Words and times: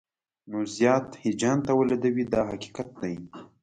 نو 0.49 0.59
زیات 0.77 1.07
هیجان 1.23 1.57
تولیدوي 1.67 2.23
دا 2.33 2.41
حقیقت 2.51 2.89
دی. 3.01 3.15